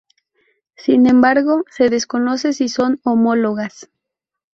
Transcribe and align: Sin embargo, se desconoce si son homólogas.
Sin 0.77 1.05
embargo, 1.05 1.63
se 1.69 1.89
desconoce 1.89 2.53
si 2.53 2.69
son 2.69 2.99
homólogas. 3.03 3.87